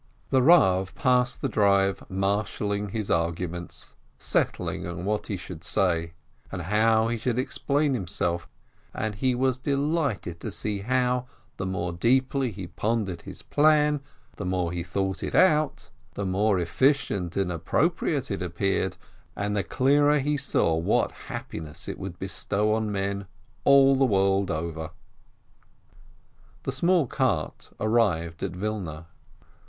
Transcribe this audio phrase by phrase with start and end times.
[0.31, 6.13] The Rav passed the drive marshalling his arguments, settling on what he should say,
[6.51, 8.49] and how he should explain himself,
[8.95, 11.27] and he was delighted to see how,
[11.57, 14.01] the more deeply he pondered his plan,
[14.37, 18.97] the more he thought it out, the more efficient and appropriate it appeared,
[19.35, 23.27] and the clearer he saw what happiness it would bestow on men
[23.65, 24.89] all the world over.
[26.63, 29.05] The small cart arrived at Wilna.